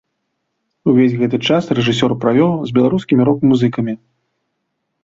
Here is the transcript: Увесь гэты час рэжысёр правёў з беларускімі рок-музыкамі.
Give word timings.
Увесь 0.91 1.13
гэты 1.19 1.37
час 1.49 1.69
рэжысёр 1.81 2.11
правёў 2.25 2.51
з 2.71 2.79
беларускімі 2.79 3.21
рок-музыкамі. 3.31 3.93